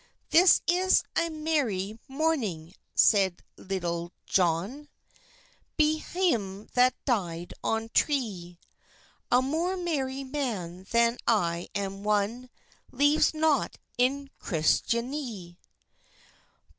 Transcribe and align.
"This 0.31 0.63
is 0.65 1.03
a 1.15 1.29
mery 1.29 1.99
mornyng," 2.09 2.73
seid 2.95 3.43
Litulle 3.55 4.09
Johne, 4.25 4.89
"Be 5.77 5.99
hym 5.99 6.65
that 6.73 6.95
dyed 7.05 7.53
on 7.63 7.89
tre; 7.93 8.57
A 9.31 9.43
more 9.43 9.77
mery 9.77 10.23
man 10.23 10.87
than 10.89 11.19
I 11.27 11.69
am 11.75 12.01
one 12.03 12.49
Lyves 12.91 13.35
not 13.35 13.77
in 13.95 14.31
Cristianté." 14.41 15.57